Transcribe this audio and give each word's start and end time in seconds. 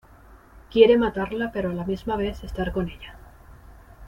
Quiere 0.71 0.97
matarla 0.97 1.51
pero 1.51 1.69
a 1.69 1.73
la 1.73 1.83
misma 1.83 2.15
vez 2.17 2.43
estar 2.43 2.71
con 2.71 2.89
ella. 2.89 3.13